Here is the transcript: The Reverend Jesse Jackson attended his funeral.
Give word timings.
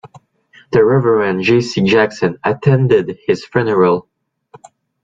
The 0.71 0.83
Reverend 0.83 1.43
Jesse 1.43 1.83
Jackson 1.83 2.39
attended 2.43 3.19
his 3.27 3.45
funeral. 3.45 4.09